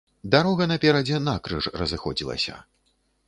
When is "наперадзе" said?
0.71-1.19